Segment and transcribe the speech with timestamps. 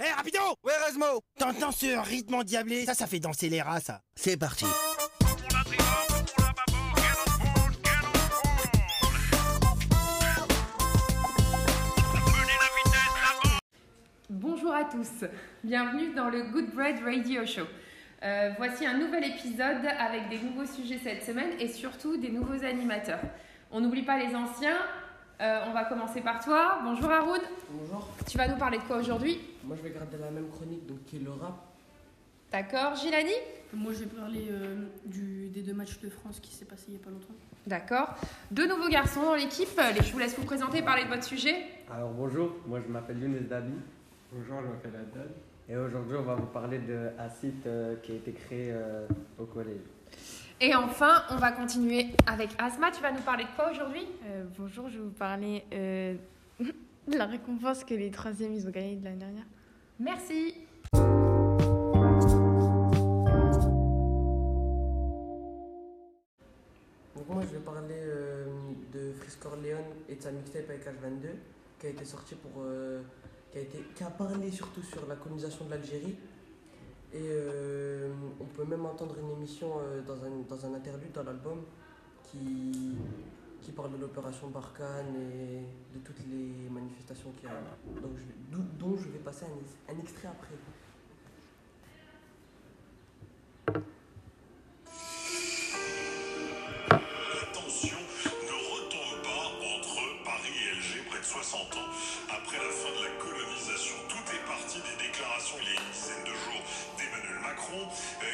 [0.00, 2.86] Hé, hey, rapido Ouais, Rasmo T'entends ce rythme endiablé?
[2.86, 4.00] Ça, ça fait danser les rats, ça.
[4.14, 4.64] C'est parti.
[14.30, 15.26] Bonjour à tous,
[15.62, 17.66] bienvenue dans le Good Bread Radio Show.
[18.22, 22.64] Euh, voici un nouvel épisode avec des nouveaux sujets cette semaine et surtout des nouveaux
[22.64, 23.20] animateurs.
[23.70, 24.78] On n'oublie pas les anciens,
[25.40, 26.78] euh, on va commencer par toi.
[26.84, 27.40] Bonjour Haroun.
[27.70, 28.08] Bonjour.
[28.28, 29.40] Tu vas nous parler de quoi aujourd'hui?
[29.64, 31.54] Moi je vais garder la même chronique donc qui est le rap.
[32.52, 32.94] D'accord.
[32.96, 33.32] Gilani?
[33.72, 36.94] Moi je vais parler euh, du, des deux matchs de France qui s'est passé il
[36.94, 37.34] n'y a pas longtemps.
[37.66, 38.14] D'accord.
[38.50, 39.68] Deux nouveaux garçons dans l'équipe.
[39.78, 41.56] Je vous laisse vous présenter, parler de votre sujet.
[41.92, 43.72] Alors bonjour, moi je m'appelle Younes Dabi.
[44.32, 45.30] Bonjour, je m'appelle Adad.
[45.68, 49.06] Et aujourd'hui on va vous parler d'un site euh, qui a été créé euh,
[49.38, 49.82] au collège.
[50.62, 52.90] Et enfin, on va continuer avec Asma.
[52.90, 54.06] Tu vas nous parler de quoi aujourd'hui?
[54.26, 56.14] Euh, bonjour, je vais vous parler euh,
[56.60, 59.46] de la récompense que les troisièmes ils ont gagnée de l'année dernière.
[59.98, 60.54] Merci.
[67.16, 68.44] Donc moi je vais parler euh,
[68.92, 71.28] de Frisk Orleans et de sa mixtape avec H22
[71.78, 73.00] qui a été sorti pour euh,
[73.50, 76.16] qui a été qui a parlé surtout sur la colonisation de l'Algérie
[77.14, 77.28] et
[78.60, 81.64] peut même entendre une émission euh, dans un dans un interlude dans l'album
[82.24, 82.94] qui
[83.62, 85.62] qui parle de l'opération Barkhane et
[85.94, 87.54] de toutes les manifestations qu'il y a.
[88.02, 88.24] Donc je,
[88.78, 90.54] dont je vais passer un, un extrait après.
[93.68, 93.80] La
[97.52, 97.98] tension
[98.44, 101.88] ne retombe pas entre Paris et Alger près de 60 ans.
[102.28, 103.49] Après la fin de la colonisation,
[107.60, 107.84] Euh,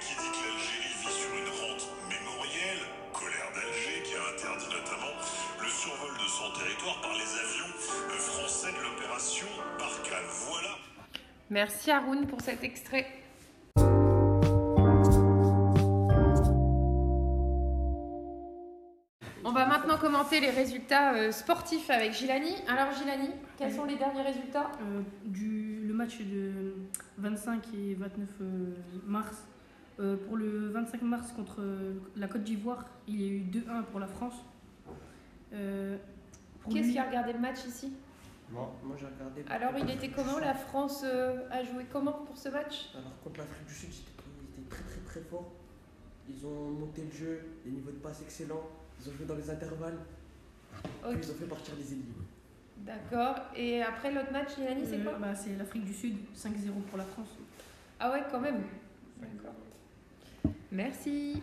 [0.00, 2.80] qui dit que l'Algérie vit sur une rente mémorielle,
[3.12, 5.12] colère d'Alger qui a interdit notamment
[5.60, 7.74] le survol de son territoire par les avions
[8.08, 9.46] euh, français de l'opération
[9.78, 10.24] Barkhane.
[10.48, 10.74] Voilà.
[11.50, 13.06] Merci Haroun pour cet extrait.
[20.00, 22.54] Commenter les résultats euh, sportifs avec Gilani.
[22.66, 24.70] Alors Gilani, quels sont les derniers résultats?
[24.82, 26.74] Euh, du, le match de
[27.18, 28.74] 25 et 29 euh,
[29.06, 29.36] mars.
[30.00, 33.82] Euh, pour le 25 mars contre euh, la Côte d'Ivoire, il y a eu 2-1
[33.90, 34.34] pour la France.
[35.52, 35.98] Euh,
[36.70, 37.92] Qui est-ce lui- qui a regardé le match ici?
[38.50, 39.44] Moi, Moi j'ai regardé.
[39.50, 42.88] Alors il était comment La France euh, a joué comment pour ce match?
[42.94, 45.52] Alors contre l'Afrique du Sud, ils étaient très très très forts.
[46.28, 48.62] Ils ont monté le jeu, les niveaux de passe excellents.
[49.00, 49.98] Ils ont joué dans les intervalles.
[51.04, 52.14] Ok, Puis ils ont fait partir les ennemis.
[52.78, 53.36] d'accord.
[53.56, 56.98] Et après l'autre match, Gilani, c'est Euh, quoi bah, C'est l'Afrique du Sud, 5-0 pour
[56.98, 57.28] la France.
[57.98, 58.62] Ah ouais, quand même.
[59.18, 59.54] D'accord.
[60.72, 61.42] Merci.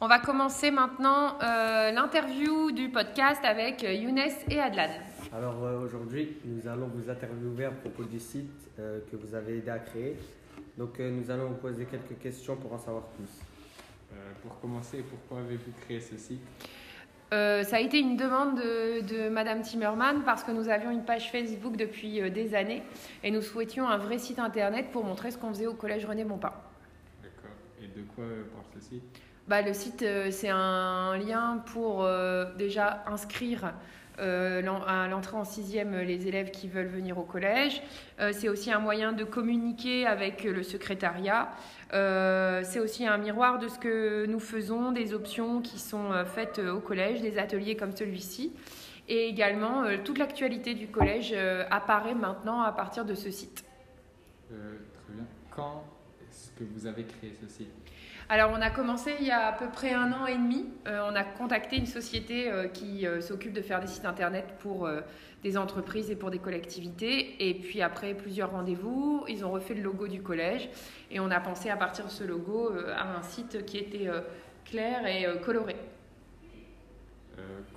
[0.00, 4.18] On va commencer maintenant euh, l'interview du podcast avec Younes
[4.48, 4.88] et Adlan.
[5.32, 9.58] Alors euh, aujourd'hui nous allons vous interviewer à propos du site euh, que vous avez
[9.58, 10.16] aidé à créer.
[10.76, 13.28] Donc euh, nous allons vous poser quelques questions pour en savoir plus.
[14.12, 16.40] euh, pour commencer, pourquoi avez-vous créé ce site?
[17.34, 21.04] Euh, ça a été une demande de, de Madame Timmerman parce que nous avions une
[21.04, 22.82] page Facebook depuis euh, des années
[23.22, 26.24] et nous souhaitions un vrai site internet pour montrer ce qu'on faisait au collège René
[26.24, 26.54] Montpin.
[27.22, 27.56] D'accord.
[27.82, 29.02] Et de quoi euh, parle ce site?
[29.48, 33.72] Bah, le site, euh, c'est un lien pour euh, déjà inscrire
[34.18, 37.82] euh, à l'entrée en sixième les élèves qui veulent venir au collège.
[38.32, 41.50] C'est aussi un moyen de communiquer avec le secrétariat.
[41.92, 46.80] C'est aussi un miroir de ce que nous faisons, des options qui sont faites au
[46.80, 48.52] collège, des ateliers comme celui-ci.
[49.06, 51.32] Et également, toute l'actualité du collège
[51.70, 53.64] apparaît maintenant à partir de ce site.
[54.48, 55.26] Très bien.
[55.52, 55.84] Quand
[56.30, 57.68] est-ce que vous avez créé ce site
[58.28, 60.66] Alors, on a commencé il y a à peu près un an et demi.
[60.86, 64.54] Euh, on a contacté une société euh, qui euh, s'occupe de faire des sites internet
[64.58, 64.88] pour
[65.42, 67.48] des entreprises et pour des collectivités.
[67.48, 70.68] Et puis après plusieurs rendez-vous, ils ont refait le logo du collège.
[71.10, 74.08] Et on a pensé à partir de ce logo à un site qui était
[74.64, 75.76] clair et coloré.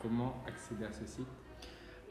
[0.01, 1.27] Comment accéder à ce site?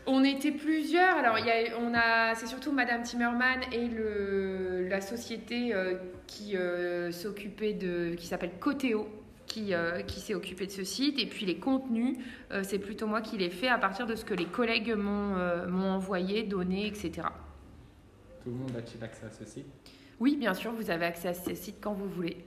[0.08, 1.18] On était plusieurs.
[1.18, 5.94] Alors, il y a, on a, c'est surtout Madame Timmerman et le, la société euh,
[6.26, 9.06] qui euh, s'occupait de, qui s'appelle Coteo,
[9.46, 11.16] qui, euh, qui s'est occupée de ce site.
[11.20, 12.16] Et puis les contenus,
[12.64, 15.36] c'est plutôt moi qui les fais à partir de ce que les collègues m'ont,
[15.68, 17.28] m'ont envoyé, donné, etc.
[18.48, 19.66] Tout le monde a-t-il accès à ce site
[20.18, 22.38] Oui, bien sûr, vous avez accès à ce site quand vous voulez.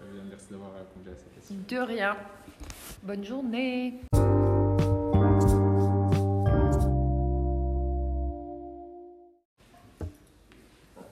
[0.00, 1.54] Très bien, merci d'avoir répondu à cette question.
[1.68, 2.16] De rien.
[3.04, 4.00] Bonne journée.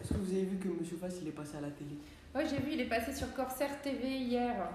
[0.08, 1.96] que vous avez vu que Monsieur Fass il est passé à la télé?
[2.34, 4.70] Ouais, j'ai vu, il est passé sur Corsair TV hier.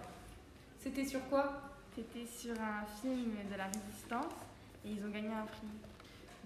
[0.80, 1.62] C'était sur quoi?
[1.94, 4.31] C'était sur un film de la résistance
[4.86, 5.68] et ils ont gagné un prix.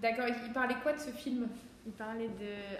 [0.04, 1.48] D'accord, il parlait quoi de ce film
[1.86, 2.76] Il parlait de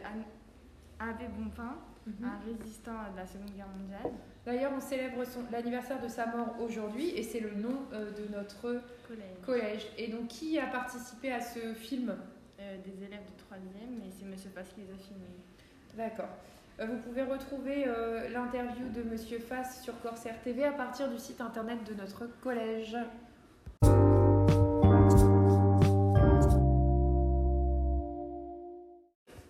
[1.01, 1.75] Abbé Bonpin,
[2.23, 4.13] un résistant de la Seconde Guerre mondiale,
[4.45, 8.83] D'ailleurs, on célèbre l'anniversaire de sa mort aujourd'hui et c'est le nom euh, de notre
[9.09, 9.41] collège.
[9.43, 9.87] collège.
[9.97, 12.15] Et donc, qui a participé à ce film?
[12.61, 15.25] Euh, des élèves de 3e, mais c'est Monsieur Fass qui les a filmés.
[15.97, 16.29] D'accord.
[16.79, 17.87] Euh, Vous pouvez retrouver
[18.35, 22.95] l'interview de Monsieur Fass sur Corsair TV à partir du site internet de notre collège.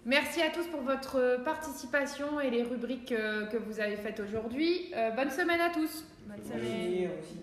[0.07, 4.93] Merci à tous pour votre participation et les rubriques euh, que vous avez faites aujourd'hui.
[4.95, 6.05] Euh, bonne semaine à tous.
[6.27, 6.93] Bonne semaine.
[6.93, 7.41] Et aussi.